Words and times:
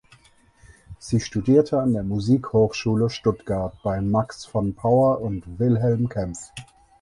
Sie 0.97 1.19
studierte 1.19 1.79
an 1.79 1.93
der 1.93 2.01
Musikhochschule 2.01 3.11
Stuttgart 3.11 3.75
bei 3.83 4.01
Max 4.01 4.45
von 4.47 4.73
Pauer 4.73 5.21
und 5.21 5.59
Wilhelm 5.59 6.09
Kempff. 6.09 6.49